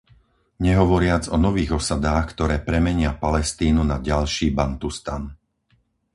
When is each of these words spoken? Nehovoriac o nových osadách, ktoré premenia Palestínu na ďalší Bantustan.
Nehovoriac 0.65 1.23
o 1.29 1.37
nových 1.45 1.71
osadách, 1.79 2.25
ktoré 2.33 2.55
premenia 2.69 3.11
Palestínu 3.23 3.81
na 3.91 3.97
ďalší 4.09 4.47
Bantustan. 4.59 5.23